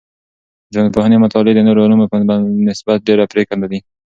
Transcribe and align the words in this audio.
د 0.67 0.73
ټولنپوهنې 0.73 1.17
مطالعې 1.23 1.53
د 1.55 1.59
نورو 1.67 1.83
علمونو 1.85 2.09
په 2.11 2.17
نسبت 2.67 2.97
ډیر 3.07 3.19
پریکنده 3.33 3.67
دی. 3.71 3.79